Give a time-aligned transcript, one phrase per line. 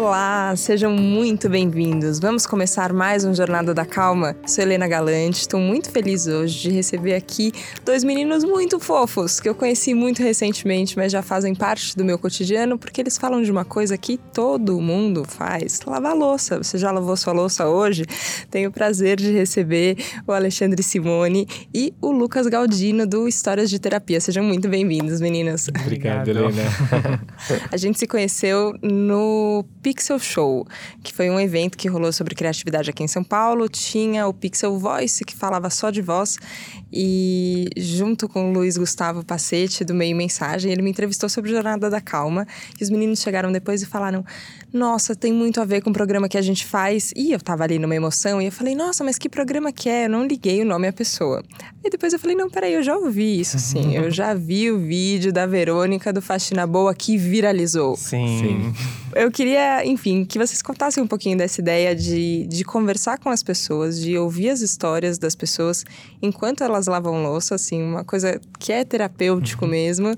[0.00, 2.20] Olá, sejam muito bem-vindos.
[2.20, 4.36] Vamos começar mais um Jornada da Calma.
[4.46, 7.52] Sou Helena Galante, estou muito feliz hoje de receber aqui
[7.84, 12.16] dois meninos muito fofos que eu conheci muito recentemente, mas já fazem parte do meu
[12.16, 16.58] cotidiano porque eles falam de uma coisa que todo mundo faz: lavar louça.
[16.58, 18.04] Você já lavou sua louça hoje?
[18.52, 23.80] Tenho o prazer de receber o Alexandre Simone e o Lucas Galdino do Histórias de
[23.80, 24.20] Terapia.
[24.20, 25.66] Sejam muito bem-vindos, meninas.
[25.82, 26.62] Obrigado, Helena.
[27.72, 30.66] A gente se conheceu no Pixel Show,
[31.02, 33.70] que foi um evento que rolou sobre criatividade aqui em São Paulo.
[33.70, 36.36] Tinha o Pixel Voice, que falava só de voz,
[36.92, 41.88] e junto com o Luiz Gustavo Pacete, do Meio Mensagem, ele me entrevistou sobre Jornada
[41.88, 42.46] da Calma.
[42.78, 44.22] E os meninos chegaram depois e falaram:
[44.70, 47.10] Nossa, tem muito a ver com o programa que a gente faz.
[47.16, 50.04] E eu tava ali numa emoção e eu falei: Nossa, mas que programa que é?
[50.04, 51.42] Eu não liguei o nome à pessoa.
[51.82, 53.96] E depois eu falei: Não, peraí, eu já ouvi isso, sim.
[53.96, 57.96] eu já vi o vídeo da Verônica do Faxina Boa que viralizou.
[57.96, 58.38] Sim.
[58.38, 58.74] sim.
[59.18, 63.42] Eu queria, enfim, que vocês contassem um pouquinho dessa ideia de, de conversar com as
[63.42, 65.84] pessoas, de ouvir as histórias das pessoas
[66.22, 69.70] enquanto elas lavam louça, assim, uma coisa que é terapêutico uhum.
[69.72, 70.14] mesmo.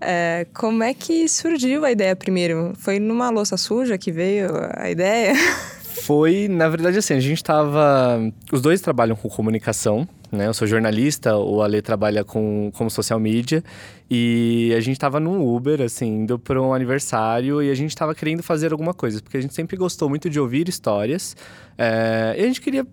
[0.00, 2.72] É, como é que surgiu a ideia primeiro?
[2.76, 5.34] Foi numa louça suja que veio a ideia?
[6.04, 8.20] Foi, na verdade, assim, a gente tava.
[8.52, 10.46] Os dois trabalham com comunicação, né?
[10.46, 13.62] Eu sou jornalista, o Ale trabalha com, com social media.
[14.10, 18.14] E a gente tava num Uber, assim, indo para um aniversário e a gente tava
[18.14, 21.36] querendo fazer alguma coisa, porque a gente sempre gostou muito de ouvir histórias.
[21.78, 22.86] É, e a gente queria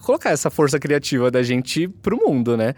[0.00, 2.74] colocar essa força criativa da gente pro mundo, né?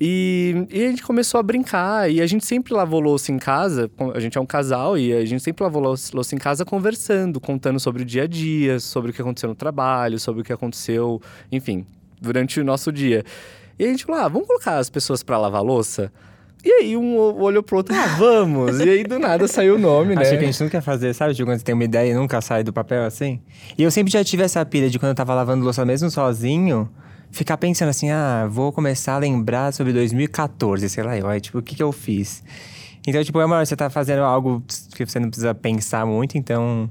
[0.00, 3.90] E, e, a gente começou a brincar, e a gente sempre lavou louça em casa,
[4.14, 7.78] a gente é um casal, e a gente sempre lavou louça em casa conversando, contando
[7.78, 11.20] sobre o dia a dia, sobre o que aconteceu no trabalho, sobre o que aconteceu,
[11.52, 11.84] enfim,
[12.20, 13.24] durante o nosso dia.
[13.78, 16.12] E a gente falou, ah, vamos colocar as pessoas para lavar louça?
[16.62, 18.78] E aí um olhou pro outro, ah, vamos!
[18.80, 20.22] e aí do nada saiu o nome, né?
[20.22, 21.34] Acho que a gente nunca quer fazer, sabe?
[21.34, 23.40] Tipo, quando você tem uma ideia e nunca sai do papel assim.
[23.78, 26.90] E eu sempre já tive essa pilha de quando eu tava lavando louça mesmo sozinho
[27.30, 31.62] ficar pensando assim, ah, vou começar a lembrar sobre 2014, sei lá, eu, tipo, o
[31.62, 32.42] que que eu fiz?
[33.06, 34.62] Então, tipo, é uma você tá fazendo algo
[34.94, 36.90] que você não precisa pensar muito, então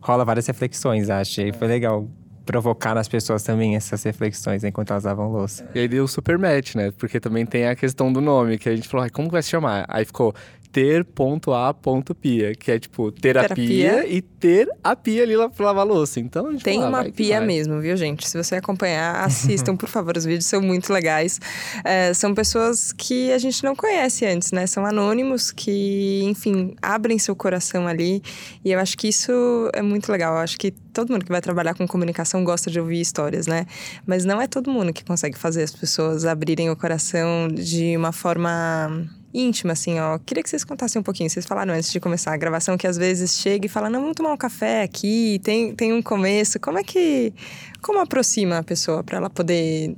[0.00, 1.40] rola várias reflexões, acho.
[1.42, 2.08] E foi legal
[2.44, 5.68] provocar nas pessoas também essas reflexões enquanto elas lavam louça.
[5.74, 6.90] E aí deu super match, né?
[6.96, 9.50] Porque também tem a questão do nome, que a gente falou, ah, como vai se
[9.50, 9.84] chamar?
[9.88, 10.34] Aí ficou
[10.72, 16.18] ter.a.pia, que é tipo terapia, terapia, e ter a pia ali pra lavar louça.
[16.18, 18.26] Então, Tem fala, uma pia mesmo, viu, gente?
[18.26, 20.16] Se você acompanhar, assistam, por favor.
[20.16, 21.38] Os vídeos são muito legais.
[21.84, 24.66] É, são pessoas que a gente não conhece antes, né?
[24.66, 28.22] São anônimos que, enfim, abrem seu coração ali.
[28.64, 30.34] E eu acho que isso é muito legal.
[30.34, 33.66] Eu acho que todo mundo que vai trabalhar com comunicação gosta de ouvir histórias, né?
[34.06, 38.12] Mas não é todo mundo que consegue fazer as pessoas abrirem o coração de uma
[38.12, 40.18] forma íntima, assim, ó.
[40.18, 41.30] Queria que vocês contassem um pouquinho.
[41.30, 44.16] Vocês falaram antes de começar a gravação que às vezes chega e fala, não, vamos
[44.16, 46.60] tomar um café aqui, tem, tem um começo.
[46.60, 47.32] Como é que.
[47.80, 49.96] Como aproxima a pessoa para ela poder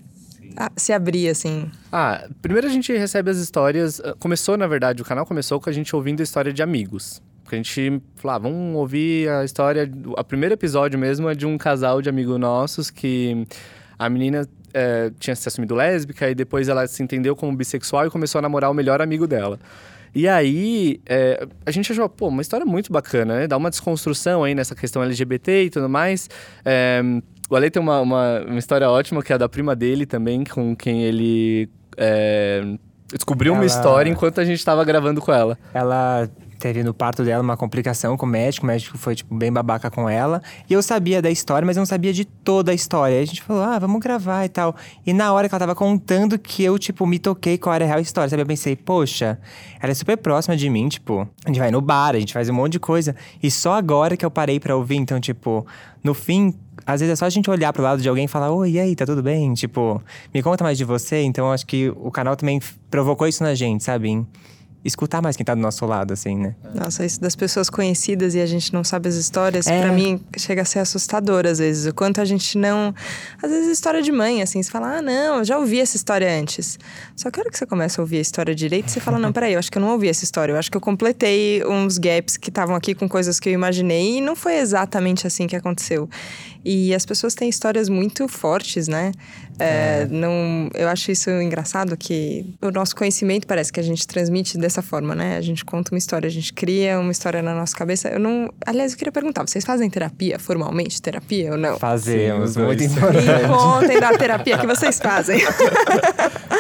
[0.76, 1.70] se abrir, assim?
[1.90, 4.00] Ah, primeiro a gente recebe as histórias.
[4.00, 7.22] Ah, começou, na verdade, o canal começou com a gente ouvindo a história de amigos.
[7.42, 9.90] Porque a gente falou, ah, vamos ouvir a história.
[10.16, 13.46] O primeiro episódio mesmo é de um casal de amigos nossos que
[13.98, 18.10] a menina é, tinha se assumido lésbica e depois ela se entendeu como bissexual e
[18.10, 19.58] começou a namorar o melhor amigo dela.
[20.14, 23.46] E aí, é, a gente achou, pô, uma história muito bacana, né?
[23.48, 26.30] Dá uma desconstrução aí nessa questão LGBT e tudo mais.
[26.64, 27.02] É,
[27.50, 30.44] o Ale tem uma, uma, uma, história ótima, que é a da prima dele também,
[30.44, 32.62] com quem ele é,
[33.12, 33.60] descobriu ela...
[33.60, 35.58] uma história enquanto a gente estava gravando com ela.
[35.72, 36.28] Ela
[36.64, 39.90] teve no parto dela uma complicação com o médico, o médico foi, tipo, bem babaca
[39.90, 40.42] com ela.
[40.68, 43.18] E eu sabia da história, mas eu não sabia de toda a história.
[43.18, 44.74] Aí a gente falou, ah, vamos gravar e tal.
[45.04, 47.88] E na hora que ela tava contando que eu, tipo, me toquei qual era a
[47.88, 48.40] real história, sabe?
[48.40, 49.38] Eu pensei, poxa,
[49.78, 52.48] ela é super próxima de mim, tipo, a gente vai no bar, a gente faz
[52.48, 53.14] um monte de coisa.
[53.42, 55.66] E só agora que eu parei pra ouvir, então, tipo,
[56.02, 56.54] no fim,
[56.86, 58.80] às vezes é só a gente olhar pro lado de alguém e falar, oi, e
[58.80, 59.52] aí, tá tudo bem?
[59.52, 60.02] Tipo,
[60.32, 61.20] me conta mais de você.
[61.20, 62.58] Então, acho que o canal também
[62.90, 64.24] provocou isso na gente, sabe?
[64.84, 66.54] Escutar mais quem tá do nosso lado, assim, né?
[66.74, 69.80] Nossa, isso das pessoas conhecidas e a gente não sabe as histórias, é.
[69.80, 71.86] para mim chega a ser assustador às vezes.
[71.86, 72.94] O quanto a gente não.
[73.42, 76.28] Às vezes, história de mãe, assim, você fala, ah, não, eu já ouvi essa história
[76.38, 76.78] antes.
[77.16, 79.32] Só que a hora que você começa a ouvir a história direito, você fala, não,
[79.32, 80.52] peraí, eu acho que eu não ouvi essa história.
[80.52, 84.18] Eu acho que eu completei uns gaps que estavam aqui com coisas que eu imaginei
[84.18, 86.08] e não foi exatamente assim que aconteceu.
[86.64, 89.12] E as pessoas têm histórias muito fortes, né?
[89.58, 90.08] É, é.
[90.10, 94.82] Não, eu acho isso engraçado que o nosso conhecimento parece que a gente transmite dessa
[94.82, 95.36] forma, né?
[95.36, 98.08] A gente conta uma história, a gente cria uma história na nossa cabeça.
[98.08, 101.78] Eu não, aliás, eu queria perguntar, vocês fazem terapia formalmente, terapia ou não?
[101.78, 103.26] Fazemos, Sim, muito importante.
[103.26, 105.40] E contem da terapia que vocês fazem.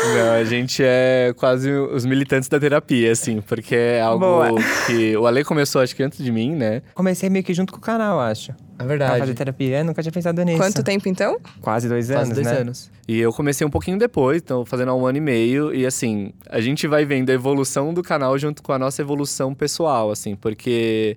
[0.04, 4.60] Não, a gente é quase os militantes da terapia, assim, porque é algo Boa.
[4.86, 6.82] que o Ale começou acho que antes de mim, né?
[6.94, 8.52] Comecei meio que junto com o canal, acho.
[8.78, 9.10] É verdade.
[9.12, 10.58] Pra fazer terapia, eu nunca tinha pensado nisso.
[10.58, 11.38] Quanto tempo então?
[11.60, 12.60] Quase dois anos, Quase dois né?
[12.60, 12.90] anos.
[13.06, 15.74] E eu comecei um pouquinho depois, então fazendo há um ano e meio.
[15.74, 19.54] E assim, a gente vai vendo a evolução do canal junto com a nossa evolução
[19.54, 21.16] pessoal, assim, porque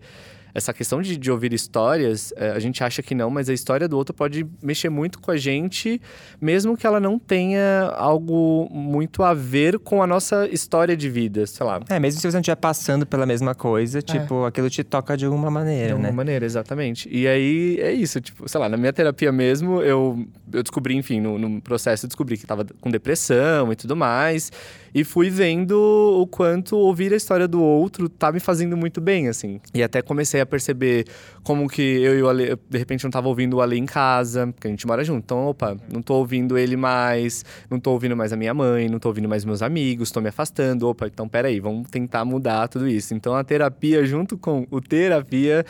[0.58, 3.88] essa questão de, de ouvir histórias, é, a gente acha que não, mas a história
[3.88, 6.02] do outro pode mexer muito com a gente,
[6.42, 11.46] mesmo que ela não tenha algo muito a ver com a nossa história de vida,
[11.46, 11.80] sei lá.
[11.88, 14.02] É, mesmo se você não estiver passando pela mesma coisa, é.
[14.02, 16.16] tipo, aquilo te toca de alguma maneira, de alguma né?
[16.16, 17.08] maneira, exatamente.
[17.12, 21.22] E aí é isso, tipo, sei lá, na minha terapia mesmo, eu, eu descobri, enfim,
[21.22, 24.52] no, no processo eu descobri que tava com depressão e tudo mais.
[24.98, 25.78] E fui vendo
[26.20, 29.62] o quanto ouvir a história do outro tá me fazendo muito bem, assim.
[29.72, 31.06] E até comecei a perceber
[31.44, 34.48] como que eu e o Ale, de repente, não tava ouvindo o Ale em casa,
[34.48, 35.24] porque a gente mora junto.
[35.24, 38.98] Então, opa, não tô ouvindo ele mais, não tô ouvindo mais a minha mãe, não
[38.98, 40.88] tô ouvindo mais meus amigos, tô me afastando.
[40.88, 43.14] Opa, então peraí, vamos tentar mudar tudo isso.
[43.14, 45.64] Então, a terapia, junto com o terapia,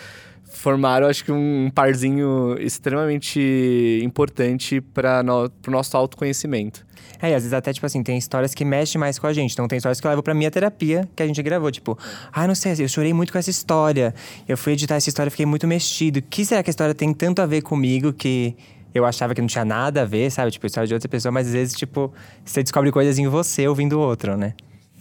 [0.49, 6.85] formaram, acho que, um parzinho extremamente importante para no, o nosso autoconhecimento.
[7.21, 9.53] É, e às vezes até, tipo assim, tem histórias que mexem mais com a gente.
[9.53, 11.71] Então tem histórias que eu levo pra minha terapia, que a gente gravou.
[11.71, 11.97] Tipo,
[12.31, 14.13] ah, não sei, eu chorei muito com essa história.
[14.47, 16.19] Eu fui editar essa história fiquei muito mexido.
[16.19, 18.55] O que será que a história tem tanto a ver comigo que
[18.93, 20.51] eu achava que não tinha nada a ver, sabe?
[20.51, 22.13] Tipo, história de outra pessoa, mas às vezes, tipo,
[22.43, 24.53] você descobre coisas em você ouvindo o outro, né?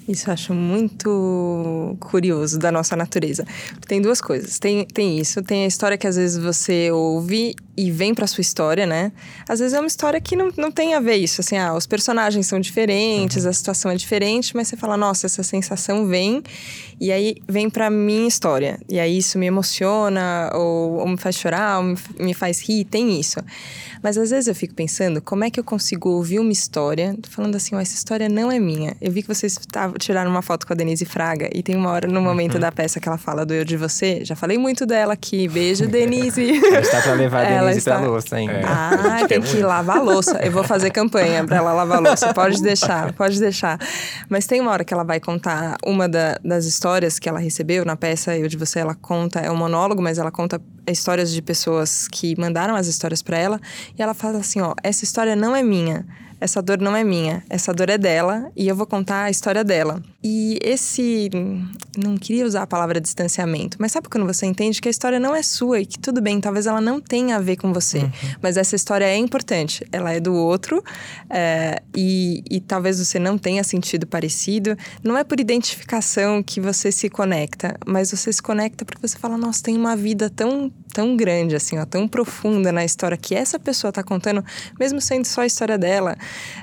[0.08, 3.44] Isso eu acho muito curioso da nossa natureza.
[3.88, 4.58] Tem duas coisas.
[4.58, 8.41] Tem, tem isso, tem a história que às vezes você ouve e vem pra sua
[8.41, 9.12] história, né?
[9.49, 11.41] Às vezes é uma história que não, não tem a ver isso.
[11.41, 13.50] Assim, ah, os personagens são diferentes, uhum.
[13.50, 16.43] a situação é diferente, mas você fala, nossa, essa sensação vem
[16.99, 18.79] e aí vem pra minha história.
[18.88, 22.85] E aí isso me emociona, ou, ou me faz chorar, ou me, me faz rir,
[22.85, 23.41] tem isso.
[24.02, 27.56] Mas às vezes eu fico pensando, como é que eu consigo ouvir uma história, falando
[27.56, 28.97] assim, oh, essa história não é minha.
[29.00, 29.59] Eu vi que vocês
[29.99, 32.61] tiraram uma foto com a Denise Fraga, e tem uma hora no momento uhum.
[32.61, 34.25] da peça que ela fala do eu de você.
[34.25, 35.49] Já falei muito dela aqui.
[35.49, 36.43] Beijo, Denise.
[36.43, 37.99] está pra levar a Denise está...
[37.99, 38.57] pra louça ainda.
[38.57, 38.63] É.
[38.65, 40.39] Ah, tem que lavar a louça.
[40.43, 42.33] Eu vou fazer campanha pra ela lavar a louça.
[42.33, 43.79] Pode deixar, pode deixar.
[44.29, 47.85] Mas tem uma hora que ela vai contar uma da, das histórias que ela recebeu
[47.85, 48.79] na peça Eu de Você.
[48.79, 50.61] Ela conta, é um monólogo, mas ela conta
[50.93, 53.61] histórias de pessoas que mandaram as histórias para ela.
[53.99, 56.06] E ela fala assim: ó, essa história não é minha
[56.41, 59.65] essa dor não é minha, essa dor é dela e eu vou contar a história
[59.65, 60.03] dela.
[60.28, 61.31] E esse.
[61.96, 65.37] Não queria usar a palavra distanciamento, mas sabe quando você entende que a história não
[65.37, 68.11] é sua e que tudo bem, talvez ela não tenha a ver com você, uhum.
[68.43, 70.82] mas essa história é importante, ela é do outro
[71.31, 74.76] é, e, e talvez você não tenha sentido parecido.
[75.00, 79.38] Não é por identificação que você se conecta, mas você se conecta porque você fala:
[79.38, 83.59] nossa, tem uma vida tão tão grande, assim, ó, tão profunda na história que essa
[83.59, 84.43] pessoa tá contando,
[84.81, 86.17] mesmo sendo só a história dela,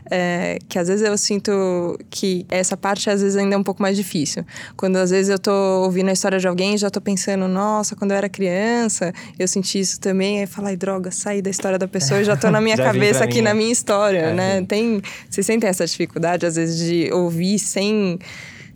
[0.09, 3.79] é, que às vezes eu sinto que essa parte às vezes ainda é um pouco
[3.79, 4.43] mais difícil.
[4.75, 5.51] Quando às vezes eu tô
[5.83, 9.79] ouvindo a história de alguém, já tô pensando, nossa, quando eu era criança, eu senti
[9.79, 12.59] isso também, aí fala, ai, droga, saí da história da pessoa e já tô na
[12.59, 13.41] minha cabeça aqui mim.
[13.43, 14.65] na minha história, é, né?
[14.67, 14.99] Tem,
[15.29, 18.17] vocês sentem essa dificuldade às vezes de ouvir sem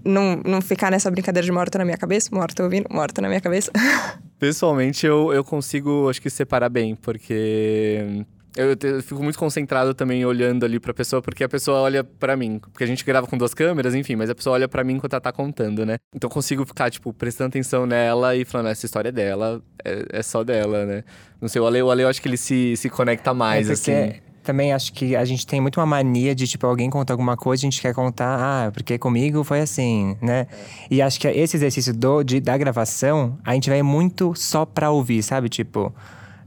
[0.07, 3.41] não, não ficar nessa brincadeira de morta na minha cabeça, morta ouvindo, morta na minha
[3.41, 3.71] cabeça.
[4.39, 8.25] Pessoalmente, eu, eu consigo, acho que, separar bem, porque
[8.55, 12.35] eu, eu, fico muito concentrado também olhando ali pra pessoa, porque a pessoa olha para
[12.37, 12.59] mim.
[12.59, 15.13] Porque a gente grava com duas câmeras, enfim, mas a pessoa olha para mim enquanto
[15.13, 15.97] ela tá contando, né?
[16.15, 20.19] Então eu consigo ficar, tipo, prestando atenção nela e falando, essa história é dela, é,
[20.19, 21.03] é só dela, né?
[21.41, 23.73] Não sei, o Ale, o Ale eu acho que ele se, se conecta mais, é
[23.73, 27.35] assim também acho que a gente tem muito uma mania de, tipo, alguém conta alguma
[27.35, 30.37] coisa, a gente quer contar, ah, porque comigo foi assim, né?
[30.39, 30.47] É.
[30.89, 34.89] E acho que esse exercício do, de, da gravação, a gente vai muito só pra
[34.89, 35.49] ouvir, sabe?
[35.49, 35.93] Tipo.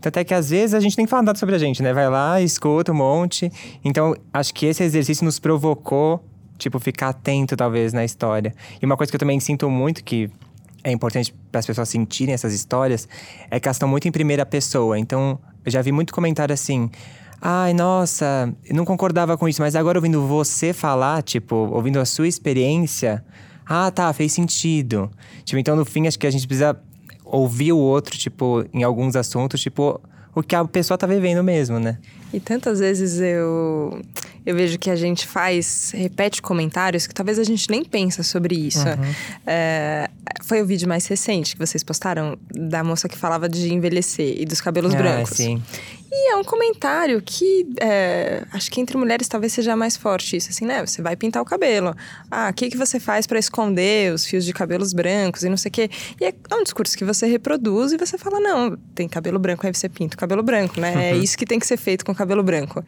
[0.02, 1.92] Até que às vezes a gente tem que falar nada sobre a gente, né?
[1.92, 3.52] Vai lá, escuta um monte.
[3.84, 6.24] Então, acho que esse exercício nos provocou,
[6.56, 8.54] tipo, ficar atento, talvez, na história.
[8.80, 10.30] E uma coisa que eu também sinto muito, que
[10.82, 13.06] é importante para as pessoas sentirem essas histórias,
[13.50, 14.98] é que elas estão muito em primeira pessoa.
[14.98, 16.90] Então, eu já vi muito comentário assim
[17.40, 22.28] ai, nossa, não concordava com isso, mas agora ouvindo você falar, tipo, ouvindo a sua
[22.28, 23.24] experiência,
[23.66, 25.10] ah, tá, fez sentido.
[25.44, 26.76] Tipo, então no fim acho que a gente precisa
[27.24, 30.00] ouvir o outro, tipo, em alguns assuntos, tipo,
[30.34, 31.98] o que a pessoa tá vivendo mesmo, né?
[32.32, 34.00] E tantas vezes eu,
[34.46, 38.54] eu vejo que a gente faz, repete comentários que talvez a gente nem pensa sobre
[38.54, 38.86] isso.
[38.86, 39.14] Uhum.
[39.46, 40.08] É,
[40.42, 44.44] foi o vídeo mais recente que vocês postaram da moça que falava de envelhecer e
[44.44, 45.36] dos cabelos ah, brancos.
[45.36, 45.62] Sim.
[46.12, 50.50] E é um comentário que é, acho que entre mulheres talvez seja mais forte isso,
[50.50, 50.84] assim, né?
[50.84, 51.94] Você vai pintar o cabelo.
[52.28, 55.56] Ah, o que, que você faz para esconder os fios de cabelos brancos e não
[55.56, 55.90] sei o quê?
[56.20, 59.72] E é um discurso que você reproduz e você fala, não, tem cabelo branco, aí
[59.72, 61.10] você pinta o cabelo branco, né?
[61.10, 62.84] É isso que tem que ser feito com o cabelo branco.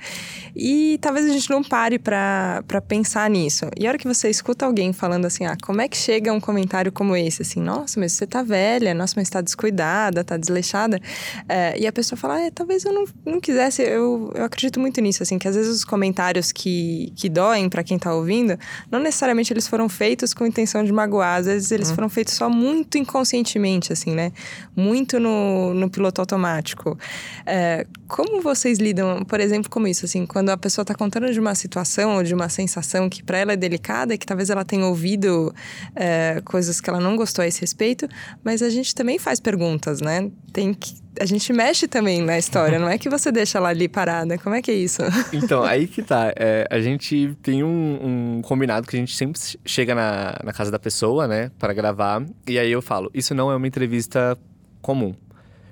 [0.56, 3.66] E talvez a gente não pare para pensar nisso.
[3.78, 6.40] E a hora que você escuta alguém falando assim, ah, como é que chega um
[6.40, 7.42] comentário como esse?
[7.42, 11.00] Assim, nossa, mas você tá velha, nossa, mas tá descuidada, tá desleixada.
[11.48, 15.00] É, e a pessoa fala, é, talvez eu não, não quisesse, eu, eu acredito muito
[15.00, 18.58] nisso, assim, que às vezes os comentários que, que doem para quem tá ouvindo,
[18.90, 21.94] não necessariamente eles foram feitos com intenção de magoar, às vezes eles uhum.
[21.94, 24.32] foram feitos só muito inconscientemente, assim, né?
[24.74, 26.98] Muito no, no piloto automático.
[27.46, 31.40] É, como vocês lidam, por exemplo, como isso, assim, quando a pessoa tá contando de
[31.40, 34.84] uma situação ou de uma sensação que para ela é delicada que talvez ela tenha
[34.84, 35.52] ouvido
[35.96, 38.06] é, coisas que ela não gostou a esse respeito,
[38.44, 40.30] mas a gente também faz perguntas, né?
[40.52, 43.86] Tem que a gente mexe também na história, não é que você deixa ela ali
[43.88, 44.38] parada.
[44.38, 45.02] Como é que é isso?
[45.32, 46.32] Então, aí que tá.
[46.36, 50.70] É, a gente tem um, um, combinado que a gente sempre chega na, na casa
[50.70, 52.24] da pessoa, né, para gravar.
[52.46, 54.36] E aí eu falo: Isso não é uma entrevista
[54.80, 55.14] comum.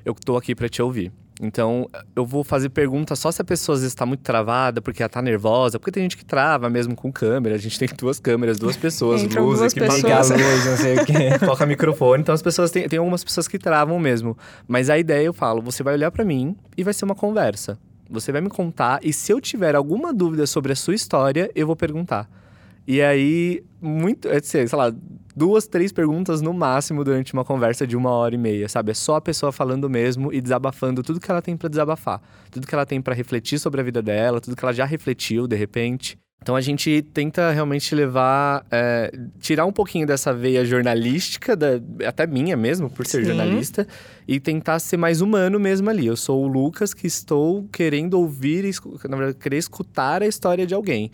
[0.04, 1.12] Eu tô aqui para te ouvir.
[1.42, 5.02] Então, eu vou fazer perguntas só se a pessoa às vezes está muito travada, porque
[5.02, 7.54] ela está nervosa, porque tem gente que trava mesmo com câmera.
[7.54, 10.30] A gente tem duas câmeras, duas pessoas, Entram luz, duas pessoas.
[10.30, 11.38] luz, não sei o quê.
[11.44, 12.20] Toca microfone.
[12.20, 14.37] Então, as pessoas têm, tem algumas pessoas que travam mesmo.
[14.68, 17.78] Mas a ideia, eu falo, você vai olhar para mim e vai ser uma conversa.
[18.11, 21.66] Você vai me contar e se eu tiver alguma dúvida sobre a sua história, eu
[21.66, 22.28] vou perguntar.
[22.87, 24.92] E aí, muito, é, sei lá,
[25.40, 28.90] duas, três perguntas no máximo durante uma conversa de uma hora e meia, sabe?
[28.90, 32.20] É só a pessoa falando mesmo e desabafando tudo que ela tem para desabafar,
[32.50, 35.49] tudo que ela tem para refletir sobre a vida dela, tudo que ela já refletiu
[35.49, 36.18] de repente.
[36.42, 42.26] Então a gente tenta realmente levar, é, tirar um pouquinho dessa veia jornalística, da, até
[42.26, 43.28] minha mesmo, por ser Sim.
[43.28, 43.87] jornalista,
[44.28, 46.06] e tentar ser mais humano mesmo ali.
[46.06, 48.70] Eu sou o Lucas que estou querendo ouvir,
[49.09, 51.11] na verdade, querer escutar a história de alguém.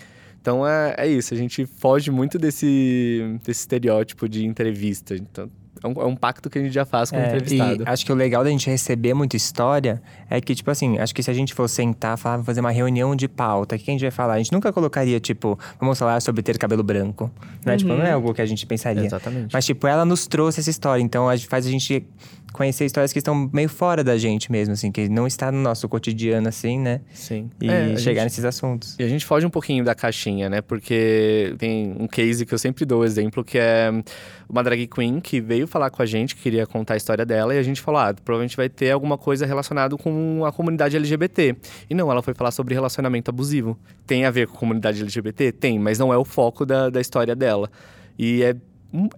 [0.46, 5.16] Então é, é isso, a gente foge muito desse, desse estereótipo de entrevista.
[5.16, 5.50] Então,
[5.82, 7.82] é um, é um, pacto que a gente já faz com o é, entrevistado.
[7.82, 10.00] E acho que o legal da gente receber muita história
[10.30, 13.16] é que, tipo assim, acho que se a gente for sentar, falar, fazer uma reunião
[13.16, 14.34] de pauta, o que a gente vai falar?
[14.34, 17.28] A gente nunca colocaria, tipo, vamos falar sobre ter cabelo branco.
[17.64, 18.14] Não é, tipo, não é uhum.
[18.14, 19.04] algo que a gente pensaria.
[19.04, 19.52] Exatamente.
[19.52, 22.06] Mas, tipo, ela nos trouxe essa história, então faz a gente
[22.56, 25.88] conhecer histórias que estão meio fora da gente mesmo, assim, que não está no nosso
[25.88, 27.02] cotidiano, assim, né?
[27.12, 27.50] Sim.
[27.60, 28.96] E é, chegar gente, nesses assuntos.
[28.98, 30.60] E a gente foge um pouquinho da caixinha, né?
[30.60, 33.90] Porque tem um case que eu sempre dou exemplo, que é
[34.48, 37.54] uma drag queen que veio falar com a gente, que queria contar a história dela,
[37.54, 41.54] e a gente falou, ah, provavelmente vai ter alguma coisa relacionada com a comunidade LGBT.
[41.90, 43.78] E não, ela foi falar sobre relacionamento abusivo.
[44.06, 45.52] Tem a ver com a comunidade LGBT?
[45.52, 47.70] Tem, mas não é o foco da, da história dela.
[48.18, 48.56] E é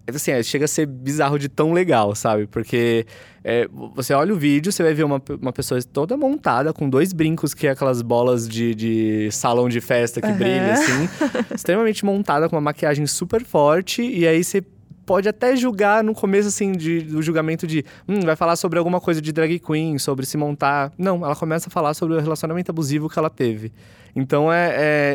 [0.06, 2.46] assim, é, chega a ser bizarro de tão legal, sabe?
[2.46, 3.06] Porque
[3.44, 7.12] é, você olha o vídeo, você vai ver uma, uma pessoa toda montada, com dois
[7.12, 10.36] brincos, que é aquelas bolas de, de salão de festa que uhum.
[10.36, 11.08] brilha, assim.
[11.54, 14.02] extremamente montada, com uma maquiagem super forte.
[14.02, 14.62] E aí você
[15.08, 17.82] pode até julgar no começo, assim, de, do julgamento de...
[18.06, 20.92] Hum, vai falar sobre alguma coisa de drag queen, sobre se montar...
[20.98, 23.72] Não, ela começa a falar sobre o relacionamento abusivo que ela teve.
[24.14, 24.74] Então, é,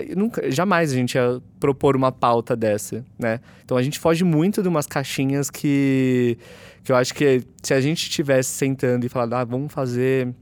[0.09, 3.39] é, nunca, jamais a gente ia propor uma pauta dessa, né?
[3.63, 6.39] Então, a gente foge muito de umas caixinhas que,
[6.83, 10.33] que eu acho que se a gente estivesse sentando e falando, ah, vamos fazer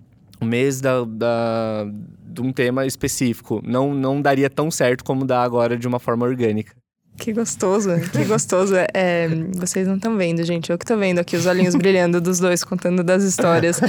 [0.41, 1.85] um mês da, da,
[2.25, 6.25] de um tema específico, não, não daria tão certo como dá agora de uma forma
[6.25, 6.80] orgânica.
[7.17, 8.73] Que gostoso, que gostoso.
[8.93, 10.71] É, vocês não estão vendo, gente.
[10.71, 13.79] Eu que tô vendo aqui os olhinhos brilhando dos dois, contando das histórias.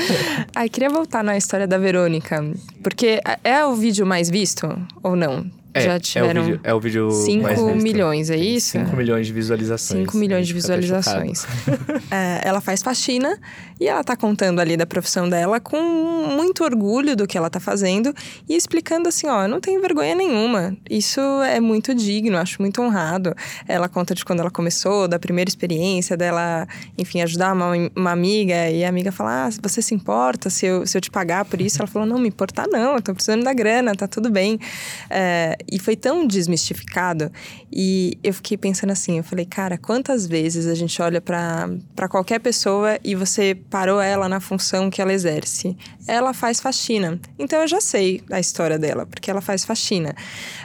[0.55, 2.45] Ai, queria voltar na história da Verônica.
[2.83, 4.69] Porque é o vídeo mais visto
[5.02, 5.50] ou não?
[5.75, 8.73] É, já tiveram é o vídeo, 5 milhões, é isso?
[8.73, 10.00] 5 milhões de visualizações.
[10.00, 11.47] 5 milhões de visualizações.
[12.11, 13.38] é, ela faz faxina
[13.81, 15.81] e ela tá contando ali da profissão dela com
[16.37, 18.14] muito orgulho do que ela tá fazendo
[18.49, 20.76] e explicando assim: ó, não tenho vergonha nenhuma.
[20.88, 23.35] Isso é muito digno, acho muito honrado.
[23.67, 26.67] Ela conta de quando ela começou, da primeira experiência dela,
[26.99, 30.87] enfim, ajudar uma, uma amiga e a amiga fala: ah, você se importa se eu,
[30.87, 31.81] se eu te pagar por isso?
[31.81, 34.59] Ela falou: não, me importar não, eu tô precisando da grana, tá tudo bem.
[35.09, 37.31] É, e foi tão desmistificado.
[37.71, 42.40] E eu fiquei pensando assim: eu falei, cara, quantas vezes a gente olha para qualquer
[42.40, 45.76] pessoa e você parou ela na função que ela exerce?
[46.06, 47.18] Ela faz faxina.
[47.38, 50.14] Então eu já sei a história dela, porque ela faz faxina.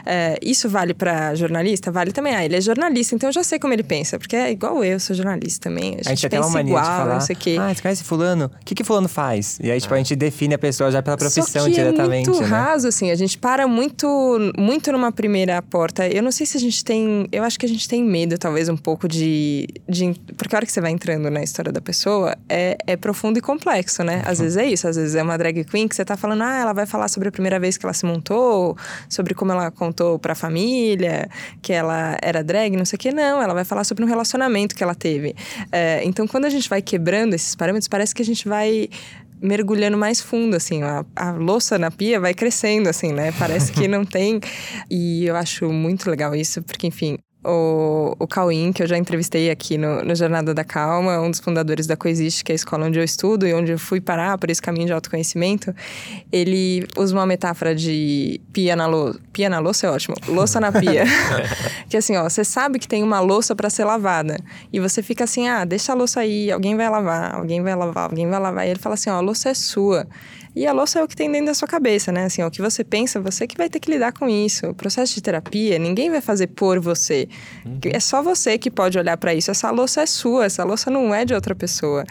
[0.04, 1.90] É, isso vale para jornalista?
[1.90, 2.34] Vale também.
[2.34, 4.98] Ah, ele é jornalista, então eu já sei como ele pensa, porque é igual eu,
[4.98, 5.94] sou jornalista também.
[5.94, 7.56] A gente, a gente pensa uma igual, falar, não sei o quê.
[7.58, 8.46] Ah, você conhece fulano?
[8.46, 9.58] O que, que fulano faz?
[9.62, 12.28] E aí, tipo, a gente define a pessoa já pela profissão Só que diretamente.
[12.28, 12.48] É muito né?
[12.48, 14.06] raso, assim, a gente para muito,
[14.56, 16.06] muito numa primeira porta.
[16.08, 17.28] Eu não sei se a gente tem.
[17.30, 19.68] Eu acho que a gente tem medo, talvez, um pouco de.
[19.88, 23.38] de porque a hora que você vai entrando na história da pessoa é, é profundo
[23.38, 24.22] e complexo, né?
[24.24, 24.88] Às vezes é isso.
[24.88, 27.28] Às vezes é uma drag queen que você tá falando, ah, ela vai falar sobre
[27.28, 28.76] a primeira vez que ela se montou,
[29.08, 31.28] sobre como ela contou pra família,
[31.62, 33.12] que ela era drag, não sei o que.
[33.12, 35.34] Não, ela vai falar sobre um relacionamento que ela teve.
[35.70, 38.88] É, então, quando a gente vai quebrando esses parâmetros, parece que a gente vai
[39.40, 43.32] mergulhando mais fundo, assim, a, a louça na pia vai crescendo, assim, né?
[43.38, 44.40] Parece que não tem.
[44.90, 49.50] E eu acho muito legal isso, porque, enfim, o, o Cauim, que eu já entrevistei
[49.50, 52.86] aqui no, no, Jornada da Calma, um dos fundadores da Coexiste, que é a escola
[52.86, 55.74] onde eu estudo e onde eu fui parar por esse caminho de autoconhecimento,
[56.32, 59.20] ele usa uma metáfora de pia na louça.
[59.32, 60.16] Pia na louça é ótimo.
[60.26, 61.04] Louça na pia.
[61.88, 64.36] que assim, ó, você sabe que tem uma louça para ser lavada.
[64.72, 68.10] E você fica assim, ah, deixa a louça aí, alguém vai lavar, alguém vai lavar,
[68.10, 68.66] alguém vai lavar.
[68.66, 70.08] E ele fala assim, ó, a louça é sua.
[70.58, 72.24] E a louça é o que tem dentro da sua cabeça, né?
[72.24, 74.66] Assim, o que você pensa, você que vai ter que lidar com isso.
[74.66, 77.28] O processo de terapia, ninguém vai fazer por você.
[77.64, 77.78] Uhum.
[77.84, 79.52] É só você que pode olhar para isso.
[79.52, 82.02] Essa louça é sua, essa louça não é de outra pessoa.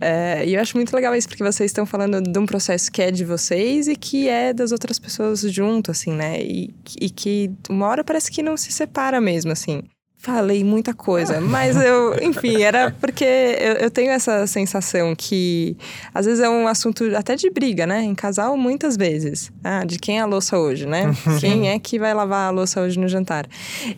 [0.00, 3.00] É, e eu acho muito legal isso, porque vocês estão falando de um processo que
[3.00, 6.42] é de vocês e que é das outras pessoas junto, assim, né?
[6.42, 9.80] E, e que uma hora parece que não se separa mesmo, assim.
[10.22, 15.76] Falei muita coisa, mas eu, enfim, era porque eu, eu, tenho essa sensação que
[16.14, 18.04] às vezes é um assunto até de briga, né?
[18.04, 19.50] Em casal, muitas vezes.
[19.64, 21.12] Ah, de quem é a louça hoje, né?
[21.40, 23.48] quem é que vai lavar a louça hoje no jantar?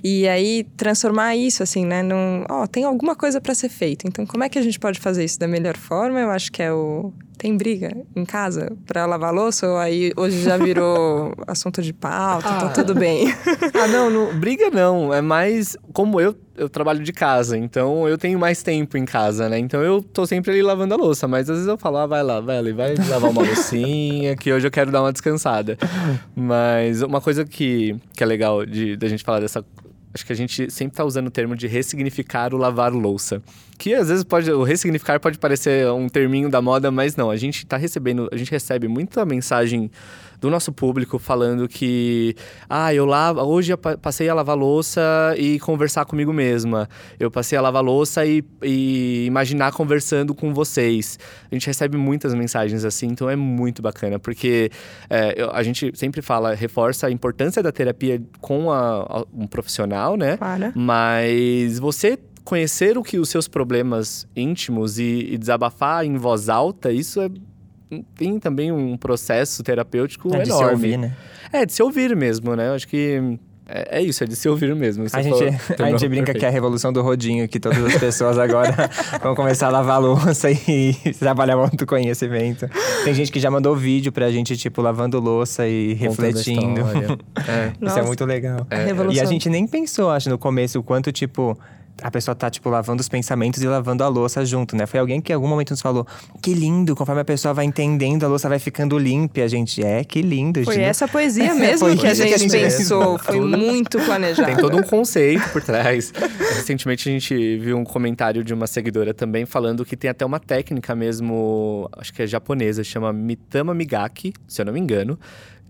[0.03, 2.03] E aí transformar isso, assim, né?
[2.03, 4.09] Num, ó, oh, tem alguma coisa para ser feito.
[4.09, 6.19] Então, como é que a gente pode fazer isso da melhor forma?
[6.19, 7.13] Eu acho que é o,
[7.45, 12.49] tem briga em casa para lavar louça ou aí hoje já virou assunto de pauta,
[12.49, 12.61] tá ah.
[12.61, 13.27] tá tudo bem?
[13.75, 15.13] ah, não, não, briga não.
[15.13, 19.47] É mais como eu, eu trabalho de casa, então eu tenho mais tempo em casa,
[19.47, 19.59] né?
[19.59, 22.23] Então eu tô sempre ali lavando a louça, mas às vezes eu falo, ah, vai
[22.23, 25.77] lá, vai ali, vai lavar uma loucinha, que hoje eu quero dar uma descansada.
[26.35, 29.63] Mas uma coisa que, que é legal de da gente falar dessa
[30.15, 33.43] acho que a gente sempre está usando o termo de ressignificar o lavar louça.
[33.77, 37.31] Que às vezes pode, o ressignificar pode parecer um terminho da moda, mas não.
[37.31, 39.91] A gente está recebendo, a gente recebe muita mensagem
[40.45, 42.37] do nosso público falando que
[42.69, 45.01] ah, eu lavo, hoje eu passei a lavar louça
[45.39, 46.87] e conversar comigo mesma.
[47.19, 51.19] Eu passei a lavar louça e, e imaginar conversando com vocês.
[51.51, 54.71] A gente recebe muitas mensagens assim, então é muito bacana, porque
[55.09, 60.15] é, a gente sempre fala, reforça a importância da terapia com a, a, um profissional,
[60.15, 60.37] né?
[60.37, 60.73] Para.
[60.77, 66.93] Mas você conhecer o que os seus problemas íntimos e, e desabafar em voz alta,
[66.93, 67.31] isso é
[68.17, 70.45] tem também um processo terapêutico é enorme.
[70.45, 71.17] De se ouvir, né?
[71.53, 72.69] É, de se ouvir mesmo, né?
[72.69, 75.05] Eu acho que é, é, isso, é de se ouvir mesmo.
[75.13, 75.45] a gente,
[75.81, 76.39] a gente brinca perfeito.
[76.39, 78.91] que é a revolução do rodinho, que todas as pessoas agora
[79.23, 82.69] vão começar a lavar louça e trabalhar muito conhecimento.
[83.05, 86.81] Tem gente que já mandou vídeo pra gente, tipo, lavando louça e refletindo.
[87.49, 87.73] é.
[87.87, 88.67] Isso é muito legal.
[88.71, 89.13] É.
[89.13, 91.59] E a gente nem pensou, acho, no começo, o quanto, tipo
[92.03, 94.87] a pessoa tá, tipo, lavando os pensamentos e lavando a louça junto, né?
[94.87, 96.07] Foi alguém que em algum momento nos falou:
[96.43, 99.41] que lindo, conforme a pessoa vai entendendo, a louça vai ficando limpa.
[99.41, 100.63] E a gente, é, que lindo.
[100.65, 103.19] Foi essa poesia mesmo que, a gente, que a gente pensou.
[103.25, 104.47] Foi muito planejado.
[104.47, 106.13] Tem todo um conceito por trás.
[106.39, 110.41] Recentemente a gente viu um comentário de uma seguidora também falando que tem até uma
[110.41, 115.19] técnica mesmo, acho que é japonesa, chama Mitama Migaki, se eu não me engano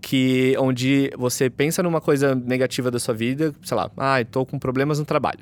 [0.01, 4.59] que onde você pensa numa coisa negativa da sua vida, sei lá, ah, estou com
[4.59, 5.39] problemas no trabalho.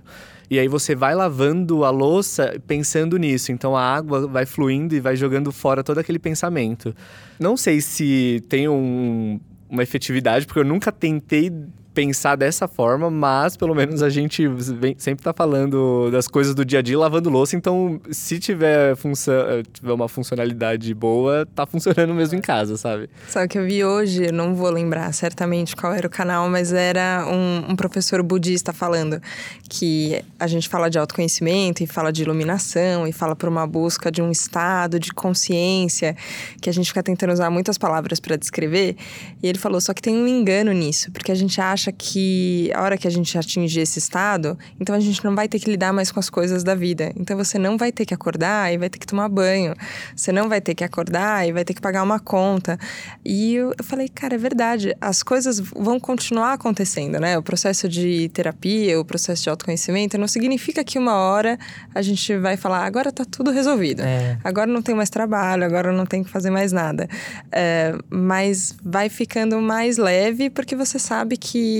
[0.49, 3.51] E aí você vai lavando a louça pensando nisso.
[3.51, 6.95] Então a água vai fluindo e vai jogando fora todo aquele pensamento.
[7.39, 9.39] Não sei se tem um,
[9.69, 11.51] uma efetividade, porque eu nunca tentei
[11.93, 16.65] pensar dessa forma, mas pelo menos a gente vem, sempre tá falando das coisas do
[16.65, 22.13] dia a dia lavando louça, então se tiver, eh, tiver uma funcionalidade boa, tá funcionando
[22.13, 23.09] mesmo em casa, sabe?
[23.35, 27.25] O que eu vi hoje, não vou lembrar certamente qual era o canal, mas era
[27.29, 29.21] um, um professor budista falando
[29.69, 34.11] que a gente fala de autoconhecimento e fala de iluminação e fala por uma busca
[34.11, 36.15] de um estado de consciência,
[36.61, 38.95] que a gente fica tentando usar muitas palavras para descrever,
[39.41, 42.71] e ele falou, só que tem um engano nisso, porque a gente acha acha que
[42.73, 45.69] a hora que a gente atingir esse estado, então a gente não vai ter que
[45.69, 47.11] lidar mais com as coisas da vida.
[47.17, 49.73] Então você não vai ter que acordar e vai ter que tomar banho.
[50.15, 52.77] Você não vai ter que acordar e vai ter que pagar uma conta.
[53.25, 54.95] E eu, eu falei, cara, é verdade.
[55.01, 57.37] As coisas vão continuar acontecendo, né?
[57.37, 61.57] O processo de terapia, o processo de autoconhecimento, não significa que uma hora
[61.93, 64.01] a gente vai falar, agora tá tudo resolvido.
[64.01, 64.37] É.
[64.43, 67.09] Agora não tem mais trabalho, agora não tem que fazer mais nada.
[67.51, 71.72] É, mas vai ficando mais leve porque você sabe que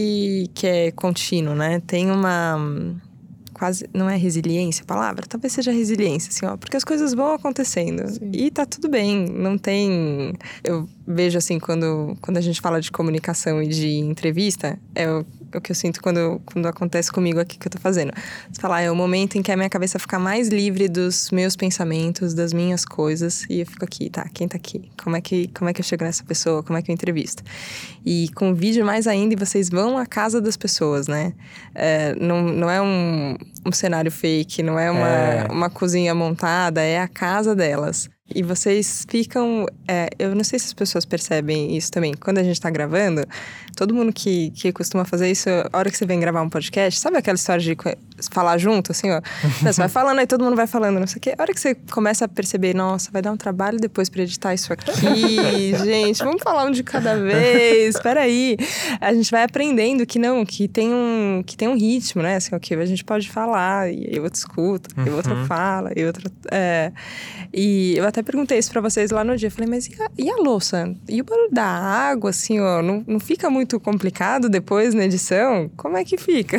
[0.54, 1.82] que, é contínuo, né?
[1.86, 2.58] Tem uma.
[3.54, 3.88] quase.
[3.94, 5.26] Não é resiliência a palavra?
[5.28, 6.58] Talvez seja resiliência, assim, ó.
[6.58, 8.08] Porque as coisas vão acontecendo.
[8.08, 8.32] Sim.
[8.34, 9.26] E tá tudo bem.
[9.30, 10.34] Não tem.
[10.64, 15.26] Eu vejo, assim, quando, quando a gente fala de comunicação e de entrevista, é o,
[15.56, 18.12] é o que eu sinto quando, quando acontece comigo aqui que eu tô fazendo.
[18.52, 21.32] Você fala, ah, é o momento em que a minha cabeça fica mais livre dos
[21.32, 23.46] meus pensamentos, das minhas coisas.
[23.50, 24.28] E eu fico aqui, tá?
[24.34, 24.90] Quem tá aqui?
[25.02, 26.64] Como é que, como é que eu chego nessa pessoa?
[26.64, 27.44] Como é que eu entrevisto?
[28.06, 31.34] E com vídeo mais ainda, e vocês vão à casa das pessoas, né?
[31.74, 35.48] É, não, não é um, um cenário fake, não é uma, É.
[35.52, 38.10] uma cozinha montada, é a casa delas.
[38.34, 39.66] E vocês ficam.
[39.88, 42.14] é, eu não sei se as pessoas percebem isso também.
[42.14, 43.24] Quando a gente tá gravando,
[43.76, 47.00] todo mundo que, que costuma fazer isso, a hora que você vem gravar um podcast,
[47.00, 47.76] sabe aquela história de
[48.32, 49.22] falar junto, assim, ó?
[49.62, 51.36] Você vai falando, aí todo mundo vai falando, não sei o quê.
[51.38, 54.54] A hora que você começa a perceber, nossa, vai dar um trabalho depois pra editar
[54.54, 54.92] isso aqui,
[55.84, 58.58] gente, vamos falar um de cada vez, peraí.
[59.02, 62.36] A gente vai aprendendo que não, que tem um, que tem um ritmo, né?
[62.36, 66.06] Assim, ok, a gente pode falar, e o outro escuta, e o outro fala, e
[66.06, 66.32] outro.
[66.52, 66.92] É.
[67.54, 69.52] E eu até perguntei isso pra vocês lá no dia.
[69.52, 70.94] Falei, mas e a, e a louça?
[71.08, 72.82] E o barulho da água, assim, ó?
[72.82, 75.70] Não, não fica muito complicado depois na edição?
[75.76, 76.58] Como é que fica?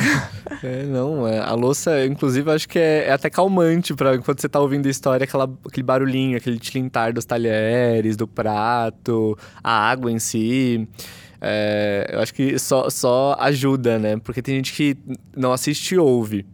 [0.63, 4.49] É, não, é, a louça, inclusive, acho que é, é até calmante para quando você
[4.49, 10.11] tá ouvindo a história, aquela, aquele barulhinho, aquele tilintar dos talheres, do prato, a água
[10.11, 10.89] em si.
[11.41, 14.17] É, eu acho que só, só ajuda, né?
[14.17, 14.97] Porque tem gente que
[15.37, 16.47] não assiste e ouve.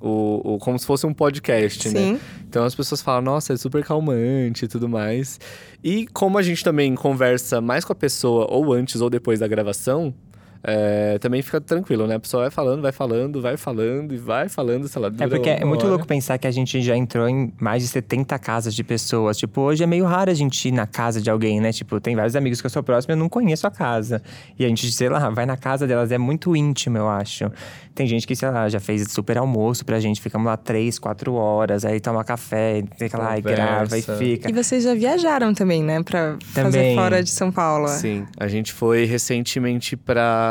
[0.00, 2.00] O, o- como se fosse um podcast, né?
[2.00, 2.20] Sim.
[2.48, 5.40] Então as pessoas falam, nossa, é super calmante e tudo mais.
[5.82, 9.48] E como a gente também conversa mais com a pessoa ou antes ou depois da
[9.48, 10.14] gravação,
[10.62, 12.16] é, também fica tranquilo, né?
[12.16, 15.08] A pessoa vai falando, vai falando, vai falando e vai falando, sei lá.
[15.18, 15.90] É porque é muito hora.
[15.90, 19.36] louco pensar que a gente já entrou em mais de 70 casas de pessoas.
[19.36, 21.72] Tipo, hoje é meio raro a gente ir na casa de alguém, né?
[21.72, 24.22] Tipo, tem vários amigos que eu sou próximo e eu não conheço a casa.
[24.58, 26.10] E a gente, sei lá, vai na casa delas.
[26.10, 27.50] É muito íntimo, eu acho.
[27.94, 30.20] Tem gente que, sei lá, já fez super almoço pra gente.
[30.20, 31.84] Ficamos lá três, quatro horas.
[31.84, 34.48] Aí toma café, fica lá e grava e fica.
[34.48, 36.00] E vocês já viajaram também, né?
[36.02, 36.94] Pra fazer Também.
[36.94, 37.88] fora de São Paulo.
[37.88, 40.47] Sim, a gente foi recentemente pra,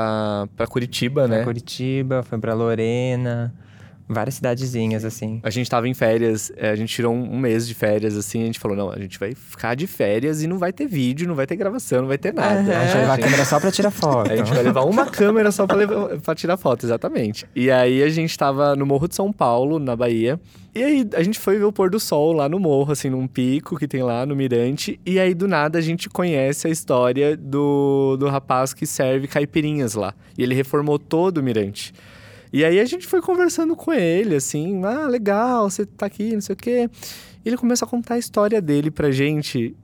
[0.56, 1.36] pra Curitiba, Foi né?
[1.38, 3.54] pra Curitiba, foi pra Lorena.
[4.10, 5.42] Várias cidadezinhas, assim.
[5.44, 8.46] A gente tava em férias, é, a gente tirou um, mês de férias, assim, a
[8.46, 11.36] gente falou, não, a gente vai ficar de férias e não vai ter vídeo, não
[11.36, 12.60] vai ter gravação, não vai ter nada.
[12.60, 14.32] A gente vai levar a câmera só pra tirar foto.
[14.32, 17.46] A gente vai levar uma câmera só pra, levar- pra tirar foto, exatamente.
[17.56, 20.40] E aí a gente tava no Morro de São Paulo, na Bahia.
[20.74, 23.28] E aí a gente foi ver o pôr do sol lá no morro, assim, num
[23.28, 25.00] pico que tem lá no Mirante.
[25.06, 29.96] E aí do nada a gente conhece a história do, do rapaz que serve caipirinhas
[29.96, 30.14] lá.
[30.38, 31.94] E ele reformou todo o Mirante.
[32.58, 36.42] E aí a gente foi conversando com ele, assim, ah, legal, você tá aqui, não
[36.42, 36.90] sei o quê.
[37.46, 39.76] E ele começou a contar a história dele pra gente.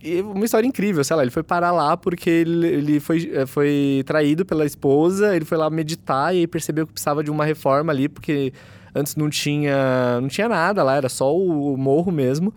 [0.00, 3.44] E uma história incrível, sei lá, ele foi parar lá porque ele, ele foi, eh,
[3.44, 7.90] foi traído pela esposa, ele foi lá meditar e percebeu que precisava de uma reforma
[7.90, 8.52] ali, porque
[8.94, 12.54] antes não tinha, não tinha nada lá, era só o, o morro mesmo.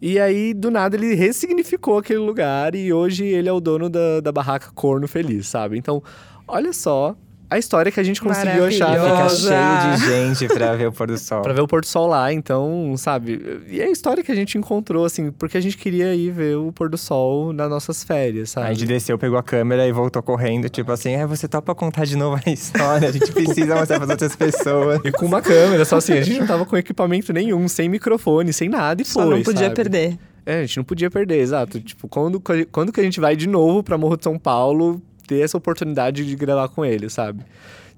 [0.00, 4.20] E aí, do nada, ele ressignificou aquele lugar e hoje ele é o dono da,
[4.22, 5.76] da barraca Corno Feliz, sabe?
[5.76, 6.02] Então,
[6.48, 7.14] olha só
[7.48, 8.90] a história que a gente conseguiu achar.
[8.90, 9.48] Fica Maravilhosa.
[9.48, 11.42] cheio de gente pra ver o pôr do sol.
[11.42, 13.60] Pra ver o pôr do sol lá, então, sabe?
[13.68, 16.56] E é a história que a gente encontrou, assim, porque a gente queria ir ver
[16.56, 18.66] o pôr do sol nas nossas férias, sabe?
[18.68, 22.04] A gente desceu, pegou a câmera e voltou correndo, tipo assim, é, você topa contar
[22.04, 25.00] de novo a história, a gente precisa mostrar para outras pessoas.
[25.04, 28.52] E com uma câmera, só assim, a gente não tava com equipamento nenhum, sem microfone,
[28.52, 29.74] sem nada e Só foi, não podia sabe?
[29.76, 30.18] perder.
[30.44, 31.80] É, a gente não podia perder, exato.
[31.80, 35.40] Tipo, quando, quando que a gente vai de novo pra Morro de São Paulo ter
[35.40, 37.42] essa oportunidade de gravar com ele, sabe?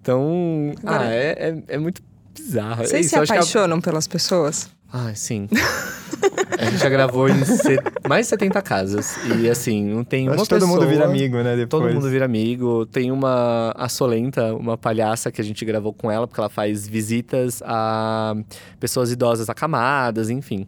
[0.00, 1.26] Então, Agora- ah, é,
[1.68, 2.02] é, é muito
[2.34, 2.82] bizarro.
[2.82, 4.70] é Vocês isso, se acho que a- apaixonam pelas pessoas?
[4.90, 5.48] Ah, sim.
[6.58, 9.16] a gente já gravou em se- mais de 70 casas.
[9.38, 10.78] E assim, não tem uma Acho que todo pessoa...
[10.80, 11.82] mundo vira amigo, né, depois.
[11.82, 12.86] Todo mundo vira amigo.
[12.86, 16.88] Tem uma a Solenta, uma palhaça que a gente gravou com ela, porque ela faz
[16.88, 18.34] visitas a
[18.80, 20.66] pessoas idosas acamadas, enfim.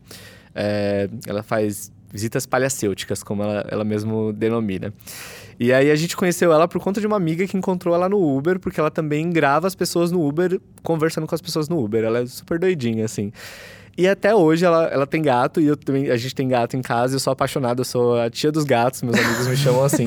[0.54, 4.92] É, ela faz visitas palhacêuticas, como ela, ela mesmo denomina.
[5.62, 8.18] E aí a gente conheceu ela por conta de uma amiga que encontrou ela no
[8.18, 12.02] Uber, porque ela também grava as pessoas no Uber, conversando com as pessoas no Uber.
[12.02, 13.30] Ela é super doidinha, assim.
[14.00, 16.80] E até hoje ela, ela tem gato, e eu também, a gente tem gato em
[16.80, 20.06] casa, eu sou apaixonado, eu sou a tia dos gatos, meus amigos me chamam assim.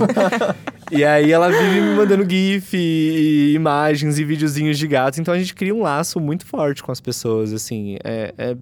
[0.91, 5.37] e aí ela vive me mandando GIF, e, imagens e videozinhos de gatos, então a
[5.37, 7.97] gente cria um laço muito forte com as pessoas, assim.
[8.03, 8.55] É, é, é-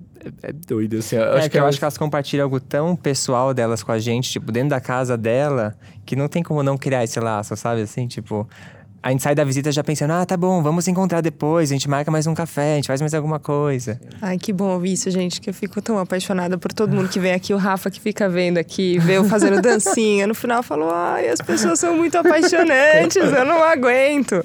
[0.50, 1.15] é doido, assim.
[1.15, 3.94] Eu é acho que eu elas- acho que elas compartilham algo tão pessoal delas com
[3.94, 5.74] a gente, tipo, dentro da casa dela,
[6.06, 7.82] que não tem como não criar esse laço, sabe?
[7.84, 8.46] Assim, tipo.
[9.04, 11.74] A gente sai da visita já pensando, ah, tá bom, vamos se encontrar depois, a
[11.74, 14.00] gente marca mais um café, a gente faz mais alguma coisa.
[14.22, 17.20] Ai, que bom ouvir isso, gente, que eu fico tão apaixonada por todo mundo que
[17.20, 17.52] vem aqui.
[17.52, 20.28] O Rafa que fica vendo aqui, vê eu fazendo dancinha.
[20.28, 24.44] No final falou, ai, as pessoas são muito apaixonantes, eu não aguento.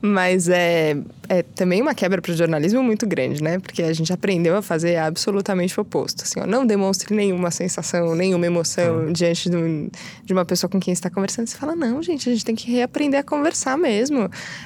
[0.00, 0.96] Mas é,
[1.28, 3.58] é também uma quebra para o jornalismo muito grande, né?
[3.58, 6.22] Porque a gente aprendeu a fazer absolutamente o oposto.
[6.22, 9.12] Assim, ó, não demonstre nenhuma sensação, nenhuma emoção uhum.
[9.12, 9.90] diante do,
[10.24, 11.46] de uma pessoa com quem está conversando.
[11.46, 13.97] Você fala, não, gente, a gente tem que reaprender a conversar mesmo.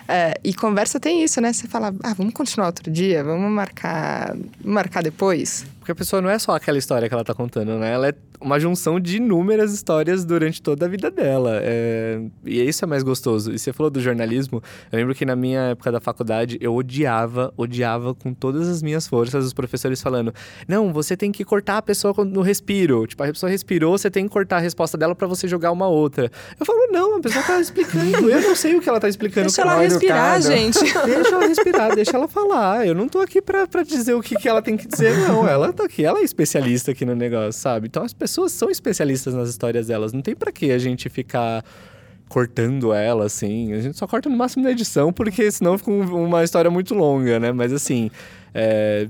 [0.09, 1.53] É, e conversa tem isso, né?
[1.53, 5.65] Você fala, ah, vamos continuar outro dia, vamos marcar, marcar depois.
[5.79, 7.93] Porque a pessoa não é só aquela história que ela tá contando, né?
[7.93, 11.61] Ela é uma junção de inúmeras histórias durante toda a vida dela.
[11.63, 12.21] É...
[12.45, 13.53] E isso é mais gostoso.
[13.53, 14.63] E você falou do jornalismo.
[14.91, 19.07] Eu lembro que na minha época da faculdade, eu odiava, odiava com todas as minhas
[19.07, 20.35] forças os professores falando:
[20.67, 23.07] não, você tem que cortar a pessoa no respiro.
[23.07, 25.89] Tipo, a pessoa respirou, você tem que cortar a resposta dela para você jogar uma
[25.89, 26.31] outra.
[26.59, 28.29] Eu falo: não, a pessoa tá explicando.
[28.29, 29.47] eu não sei o que ela tá explicando.
[29.47, 30.57] Deixa ela respirar, educado.
[30.57, 30.79] gente.
[31.13, 32.87] Deixa ela respirar, deixa ela falar.
[32.87, 35.47] Eu não tô aqui pra, pra dizer o que, que ela tem que dizer, não.
[35.47, 37.87] Ela tá aqui, ela é especialista aqui no negócio, sabe?
[37.89, 40.13] Então as pessoas são especialistas nas histórias delas.
[40.13, 41.65] Não tem para que a gente ficar
[42.29, 43.73] cortando ela, assim.
[43.75, 47.39] A gente só corta no máximo na edição, porque senão fica uma história muito longa,
[47.39, 47.53] né?
[47.53, 48.11] Mas assim.
[48.55, 49.09] É...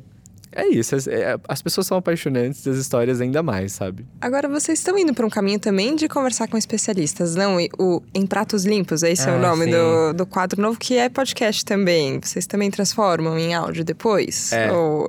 [0.54, 4.04] É isso, é, as pessoas são apaixonantes das histórias ainda mais, sabe?
[4.20, 7.56] Agora, vocês estão indo para um caminho também de conversar com especialistas, não?
[7.78, 10.98] O Em Pratos Limpos, esse ah, é o ah, nome do, do quadro novo, que
[10.98, 12.20] é podcast também.
[12.22, 14.52] Vocês também transformam em áudio depois?
[14.52, 14.70] É.
[14.70, 15.08] Ou...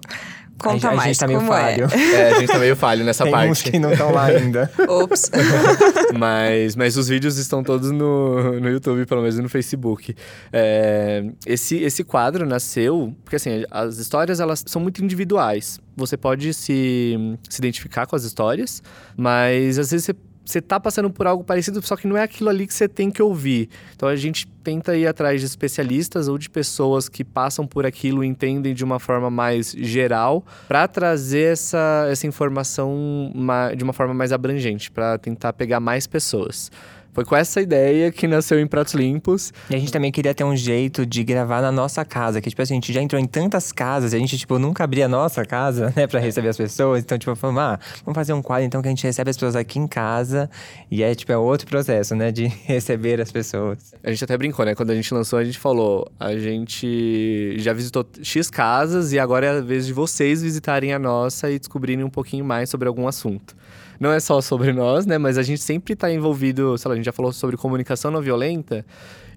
[0.63, 1.87] Conta a, mais, a gente tá meio como falho.
[1.91, 2.13] É?
[2.15, 2.31] é?
[2.31, 3.51] a gente tá meio falho nessa Tem parte.
[3.51, 4.71] uns que não estão lá ainda.
[4.87, 5.29] Ops.
[6.17, 10.15] mas, mas os vídeos estão todos no, no YouTube, pelo menos no Facebook.
[10.51, 13.13] É, esse, esse quadro nasceu...
[13.23, 15.79] Porque, assim, as histórias, elas são muito individuais.
[15.95, 17.15] Você pode se,
[17.49, 18.81] se identificar com as histórias,
[19.17, 22.49] mas às vezes você você tá passando por algo parecido, só que não é aquilo
[22.49, 23.69] ali que você tem que ouvir.
[23.95, 28.23] Então a gente tenta ir atrás de especialistas ou de pessoas que passam por aquilo
[28.23, 33.31] e entendem de uma forma mais geral para trazer essa, essa informação
[33.75, 36.71] de uma forma mais abrangente, para tentar pegar mais pessoas.
[37.13, 39.53] Foi com essa ideia que nasceu em Pratos Limpos.
[39.69, 42.41] E a gente também queria ter um jeito de gravar na nossa casa.
[42.41, 44.13] Que, tipo assim, a gente já entrou em tantas casas.
[44.13, 46.07] E a gente, tipo, nunca abria a nossa casa, né?
[46.07, 47.03] Pra receber as pessoas.
[47.03, 49.55] Então, tipo, falamos, ah, vamos fazer um quadro então que a gente recebe as pessoas
[49.55, 50.49] aqui em casa.
[50.89, 52.31] E é, tipo, é outro processo, né?
[52.31, 53.93] De receber as pessoas.
[54.03, 54.73] A gente até brincou, né?
[54.73, 59.45] Quando a gente lançou, a gente falou, a gente já visitou X casas e agora
[59.45, 63.07] é a vez de vocês visitarem a nossa e descobrirem um pouquinho mais sobre algum
[63.07, 63.55] assunto
[63.99, 65.17] não é só sobre nós, né?
[65.17, 68.21] Mas a gente sempre está envolvido, sei lá, a gente já falou sobre comunicação não
[68.21, 68.85] violenta.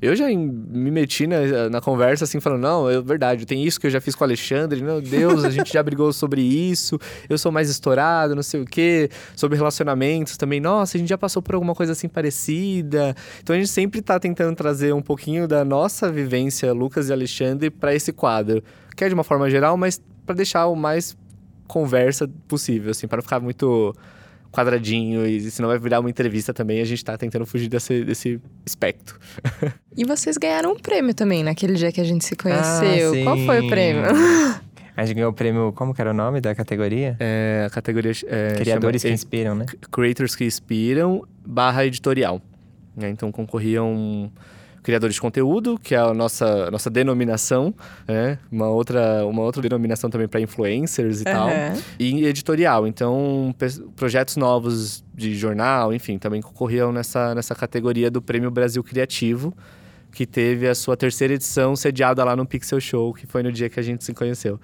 [0.01, 3.87] Eu já me meti na, na conversa assim, falando, não, é verdade, tem isso que
[3.87, 7.38] eu já fiz com o Alexandre, meu Deus, a gente já brigou sobre isso, eu
[7.38, 11.40] sou mais estourado, não sei o quê, sobre relacionamentos também, nossa, a gente já passou
[11.40, 13.14] por alguma coisa assim parecida.
[13.42, 17.71] Então a gente sempre está tentando trazer um pouquinho da nossa vivência, Lucas e Alexandre,
[17.71, 18.62] para esse quadro,
[18.95, 21.16] que é de uma forma geral, mas para deixar o mais
[21.66, 23.95] conversa possível, assim, para ficar muito
[24.57, 26.81] quadradinho e senão vai virar uma entrevista também.
[26.81, 29.19] A gente tá tentando fugir desse, desse espectro.
[29.97, 33.12] e vocês ganharam um prêmio também naquele dia que a gente se conheceu.
[33.12, 34.05] Ah, Qual foi o prêmio?
[34.97, 37.19] A gente ganhou o prêmio, como que era o nome da categoria?
[37.21, 39.66] É, a categoria é, Criadores chama, que inspiram, né?
[39.92, 42.40] Creators que inspiram, barra editorial.
[42.97, 43.11] Né?
[43.11, 44.33] Então concorriam
[44.87, 47.75] criadores de conteúdo, que é a nossa, nossa denominação,
[48.07, 48.38] né?
[48.53, 51.35] Uma outra, uma outra denominação também para influencers e uhum.
[51.35, 51.49] tal.
[51.99, 52.87] E editorial.
[52.87, 53.53] Então,
[53.96, 59.53] projetos novos de jornal, enfim, também concorriam nessa, nessa categoria do Prêmio Brasil Criativo,
[60.12, 63.68] que teve a sua terceira edição sediada lá no Pixel Show, que foi no dia
[63.68, 64.61] que a gente se conheceu.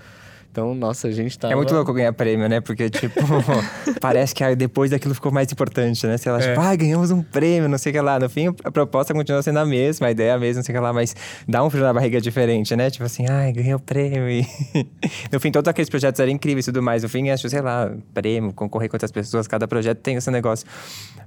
[0.53, 1.51] Então, nossa, a gente tá.
[1.51, 2.61] É muito louco ganhar prêmio, né?
[2.61, 3.21] Porque, tipo,
[3.99, 6.19] parece que depois daquilo ficou mais importante, né?
[6.19, 6.49] Sei lá, é.
[6.49, 8.21] tipo, ah, ganhamos um prêmio, não sei o que lá.
[8.21, 10.75] No fim, a proposta continua sendo a mesma, a ideia é a mesma, não sei
[10.75, 11.17] o que lá, mas
[11.49, 12.91] dá um frio na barriga diferente, né?
[12.91, 14.13] Tipo assim, ai, ganhei o prêmio.
[15.33, 17.03] No fim, todos aqueles projetos eram incríveis e tudo mais.
[17.03, 20.67] No fim, acho, sei lá, prêmio, concorrer com outras pessoas, cada projeto tem esse negócio.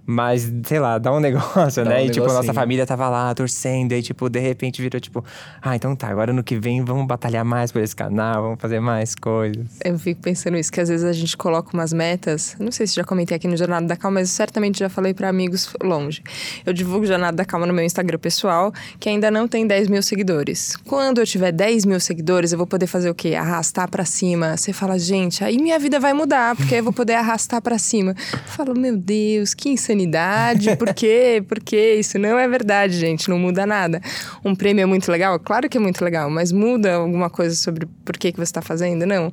[0.05, 2.01] Mas, sei lá, dá um negócio, dá né?
[2.03, 5.25] Um e, tipo, a nossa família tava lá torcendo, e, tipo, de repente virou, tipo,
[5.61, 8.79] ah, então tá, agora no que vem vamos batalhar mais por esse canal, vamos fazer
[8.79, 9.65] mais coisas.
[9.83, 12.55] Eu fico pensando isso, que às vezes a gente coloca umas metas.
[12.59, 15.27] Não sei se já comentei aqui no Jornada da Calma, mas certamente já falei para
[15.27, 16.23] amigos longe.
[16.65, 20.01] Eu divulgo Jornada da Calma no meu Instagram pessoal, que ainda não tem 10 mil
[20.01, 20.75] seguidores.
[20.85, 23.35] Quando eu tiver 10 mil seguidores, eu vou poder fazer o quê?
[23.35, 24.55] Arrastar para cima.
[24.55, 28.15] Você fala, gente, aí minha vida vai mudar, porque eu vou poder arrastar para cima.
[28.31, 31.43] Eu falo, meu Deus, que insanidade, por quê?
[31.47, 31.95] Por quê?
[31.99, 34.01] Isso não é verdade, gente, não muda nada.
[34.43, 35.39] Um prêmio é muito legal?
[35.39, 38.61] Claro que é muito legal, mas muda alguma coisa sobre por que, que você está
[38.61, 39.04] fazendo?
[39.05, 39.31] Fazendo, não.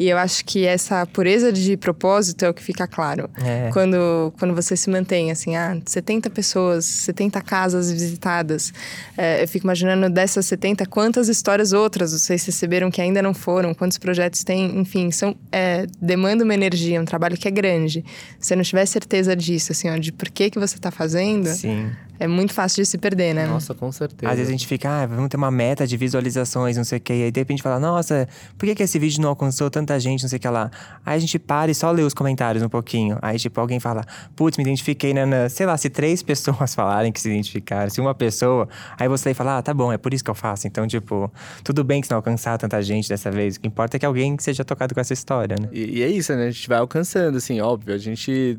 [0.00, 3.28] E eu acho que essa pureza de propósito é o que fica claro.
[3.44, 3.68] É.
[3.70, 8.72] Quando, quando você se mantém, assim, ah, 70 pessoas, 70 casas visitadas.
[9.14, 13.74] É, eu fico imaginando dessas 70, quantas histórias outras vocês receberam que ainda não foram,
[13.74, 18.02] quantos projetos tem, enfim, são, é, demanda uma energia, um trabalho que é grande.
[18.38, 21.50] Se você não tiver certeza disso, assim, ó, de por que, que você está fazendo,
[21.50, 21.90] Sim.
[22.18, 23.46] é muito fácil de se perder, né?
[23.46, 24.32] Nossa, com certeza.
[24.32, 27.00] Às vezes a gente fica, ah, vamos ter uma meta de visualizações, não sei o
[27.02, 27.12] quê.
[27.12, 30.22] E aí de repente fala, nossa, por que, que esse vídeo não alcançou tanta gente,
[30.22, 30.70] não sei o que lá.
[31.04, 33.18] Aí a gente para e só lê os comentários um pouquinho.
[33.22, 34.04] Aí, tipo, alguém fala,
[34.36, 35.24] putz, me identifiquei, né?
[35.24, 38.68] na-" Sei lá, se três pessoas falarem que se identificaram, se uma pessoa,
[38.98, 40.66] aí você fala, ah, tá bom, é por isso que eu faço.
[40.66, 41.32] Então, tipo,
[41.64, 43.56] tudo bem que se não alcançar tanta gente dessa vez.
[43.56, 45.68] O que importa é que alguém seja tocado com essa história, né?
[45.72, 46.48] E, e é isso, né?
[46.48, 47.94] A gente vai alcançando, assim, óbvio.
[47.94, 48.58] A gente,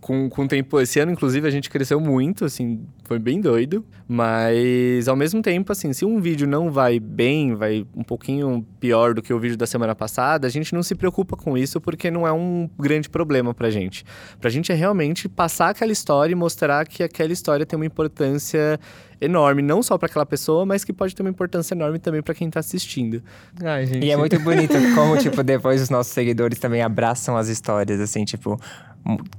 [0.00, 3.84] com, com o tempo, esse ano, inclusive, a gente cresceu muito, assim, foi bem doido.
[4.08, 9.14] Mas, ao mesmo tempo, assim, se um vídeo não vai bem, vai um pouquinho pior
[9.14, 12.10] do que o vídeo da semana passada, a gente não se preocupa com isso porque
[12.10, 14.04] não é um grande problema pra gente.
[14.40, 18.80] Pra gente é realmente passar aquela história e mostrar que aquela história tem uma importância
[19.20, 22.34] enorme, não só pra aquela pessoa, mas que pode ter uma importância enorme também pra
[22.34, 23.22] quem tá assistindo.
[23.62, 24.04] Ai, gente.
[24.04, 28.24] E é muito bonito como, tipo, depois os nossos seguidores também abraçam as histórias, assim,
[28.24, 28.58] tipo.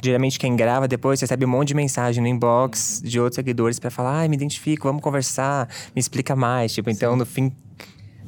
[0.03, 3.89] Geralmente quem grava depois recebe um monte de mensagem no inbox de outros seguidores pra
[3.91, 6.73] falar, ai, me identifico, vamos conversar, me explica mais.
[6.73, 7.51] Tipo, então, no fim,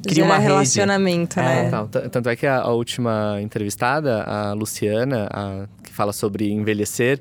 [0.02, 0.46] cria Gera uma rede.
[0.48, 1.64] relacionamento, né?
[1.64, 1.88] Total.
[1.88, 7.20] T- Tanto é que a, a última entrevistada, a Luciana, a- que fala sobre envelhecer,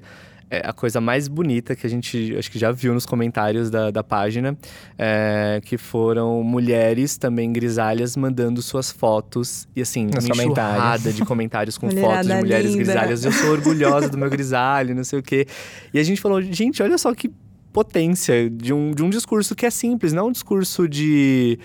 [0.50, 3.92] é a coisa mais bonita que a gente acho que já viu nos comentários da,
[3.92, 4.58] da página,
[4.98, 11.26] é, que foram mulheres também grisalhas mandando suas fotos e assim, Nos uma enxurrada de
[11.26, 12.84] comentários com fotos de Mulherada mulheres linda.
[12.84, 13.26] grisalhas.
[13.26, 15.48] Eu sou orgulhosa do meu grisalho, não sei o quê.
[15.94, 17.32] E a gente falou, gente, olha só que
[17.72, 21.58] potência de um, de um discurso que é simples, não um discurso de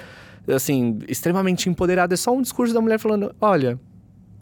[0.49, 2.15] assim, extremamente empoderado.
[2.15, 3.79] É só um discurso da mulher falando: olha,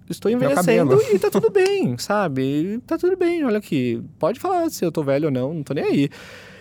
[0.08, 2.42] estou envelhecendo e tá tudo bem, sabe?
[2.42, 4.02] E Tá tudo bem, olha aqui.
[4.18, 6.10] Pode falar se eu tô velho ou não, não tô nem aí.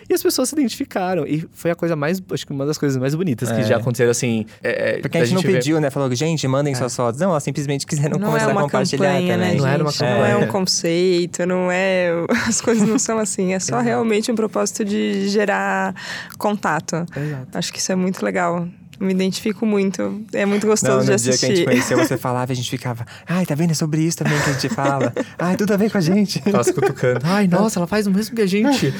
[0.08, 1.26] E as pessoas se identificaram.
[1.26, 3.64] E foi a coisa mais, acho que uma das coisas mais bonitas que É.
[3.64, 4.46] já aconteceram, assim.
[4.62, 5.90] é, é, Porque a da gente não ver- pediu, né?
[5.90, 7.20] Falou, gente, mandem suas fotos.
[7.20, 9.60] Não, elas simplesmente quiseram Não é começar a compartilhar campanha, né, também.
[9.60, 10.00] Não era uma gente?
[10.02, 10.38] Não é campanha.
[10.38, 12.10] um conceito, não é...
[12.46, 13.52] As coisas não são assim.
[13.52, 15.92] É só realmente um propósito de gerar
[16.38, 17.04] contato.
[17.16, 17.58] Exato.
[17.58, 18.68] Acho que isso é muito legal.
[18.98, 20.22] Me identifico muito.
[20.32, 21.64] É muito gostoso Não, no de dia que a gente assistir.
[21.64, 23.70] conheceu, você falava e a gente ficava, ai, tá vendo?
[23.72, 25.12] É sobre isso também que a gente fala.
[25.38, 26.40] Ai, tudo a ver com a gente.
[26.40, 27.20] Tava se cutucando.
[27.24, 28.92] Ai, nossa, ela faz o mesmo que a gente.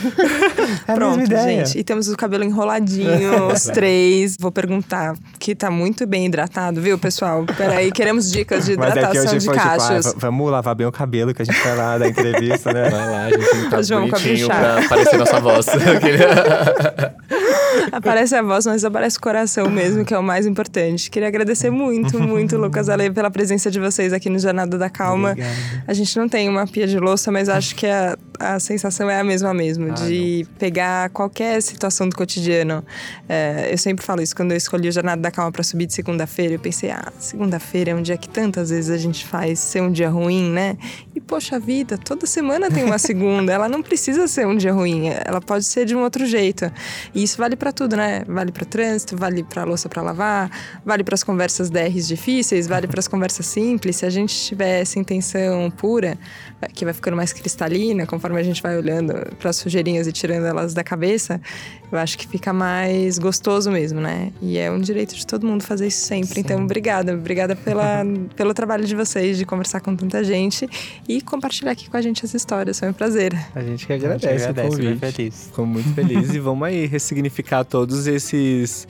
[0.87, 1.65] É a Pronto, mesma ideia.
[1.67, 1.79] gente.
[1.79, 4.37] E temos o cabelo enroladinho, os três.
[4.39, 7.45] Vou perguntar, que tá muito bem hidratado, viu, pessoal?
[7.57, 10.15] Peraí, queremos dicas de é hidratação hoje de foi tipo, ah, cachos.
[10.17, 12.91] vamos lavar bem o cabelo que a gente vai lá dar entrevista, né?
[12.91, 14.59] Vai lá, a gente tá bonitinho caprichar.
[14.79, 15.67] pra parecer nossa voz.
[17.93, 21.11] Aparece a voz, mas aparece o coração mesmo, que é o mais importante.
[21.11, 25.31] Queria agradecer muito, muito, Lucas Ale, pela presença de vocês aqui no Jornada da Calma.
[25.33, 25.85] Obrigado.
[25.87, 29.19] A gente não tem uma pia de louça, mas acho que a, a sensação é
[29.21, 32.85] a mesma mesmo, Ah, de pegar qualquer situação do cotidiano.
[33.29, 35.95] É, eu sempre falo isso, quando eu escolhi o Jornada da Calma para subir de
[35.95, 39.83] segunda-feira, eu pensei, ah, segunda-feira é um dia que tantas vezes a gente faz ser
[39.83, 40.77] um dia ruim, né?
[41.15, 45.09] E poxa vida, toda semana tem uma segunda, ela não precisa ser um dia ruim,
[45.25, 46.71] ela pode ser de um outro jeito.
[47.15, 48.23] E isso vale para tudo, né?
[48.27, 50.51] Vale para trânsito, vale para louça para lavar,
[50.85, 53.97] vale para as conversas DRs difíceis, vale para as conversas simples.
[53.97, 56.19] Se a gente tiver essa intenção pura,
[56.75, 60.47] que vai ficando mais cristalina, conforme a gente vai olhando para as sujeirinhas e tirando
[60.47, 61.41] elas da cabeça,
[61.93, 64.33] eu acho que fica mais gostoso mesmo, né?
[64.41, 66.41] E é um direito de todo mundo fazer isso sempre.
[66.41, 68.03] Então, obrigada, obrigada pela,
[68.35, 70.69] pelo trabalho de vocês de conversar com tanta gente
[71.07, 72.81] e compartilhar aqui com a gente as histórias.
[72.81, 73.35] Foi um prazer.
[73.55, 75.13] A gente que A gente agradece, agradece, o convite.
[75.13, 75.45] feliz.
[75.47, 78.87] Ficou muito feliz e vamos aí ressignificar todos esses,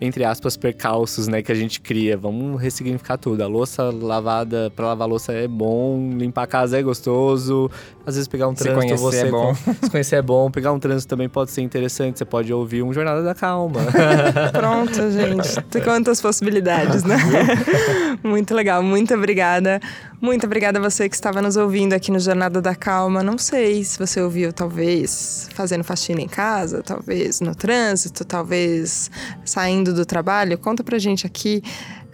[0.00, 2.16] entre aspas, percalços, né, que a gente cria.
[2.16, 3.42] Vamos ressignificar tudo.
[3.42, 7.70] A louça lavada, pra lavar louça é bom, limpar a casa é gostoso.
[8.06, 9.54] Às vezes pegar um Se trânsito, conhecer você é bom.
[9.54, 10.50] se conhecer é bom.
[10.50, 12.18] Pegar um trânsito também pode ser interessante.
[12.18, 13.80] Você pode ouvir um Jornada da Calma.
[14.52, 15.62] Pronto, gente.
[15.70, 17.16] Tem Quantas possibilidades, né?
[18.22, 18.82] Muito legal.
[18.82, 19.80] Muito obrigada.
[20.26, 23.22] Muito obrigada a você que estava nos ouvindo aqui no Jornada da Calma.
[23.22, 29.08] Não sei se você ouviu, talvez, fazendo faxina em casa, talvez no trânsito, talvez
[29.44, 30.58] saindo do trabalho.
[30.58, 31.62] Conta pra gente aqui.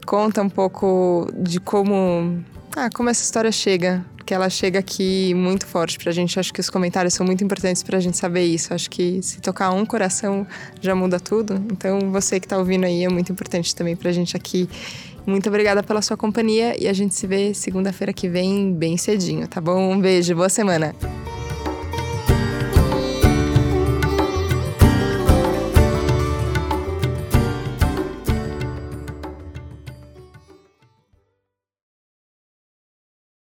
[0.06, 2.44] Conta um pouco de como.
[2.76, 4.04] Ah, como essa história chega.
[4.14, 6.38] Porque ela chega aqui muito forte pra gente.
[6.38, 8.74] Acho que os comentários são muito importantes pra gente saber isso.
[8.74, 10.46] Acho que se tocar um coração
[10.82, 11.54] já muda tudo.
[11.72, 14.68] Então, você que tá ouvindo aí é muito importante também pra gente aqui.
[15.26, 19.46] Muito obrigada pela sua companhia e a gente se vê segunda-feira que vem, bem cedinho,
[19.46, 19.92] tá bom?
[19.92, 20.94] Um beijo, boa semana.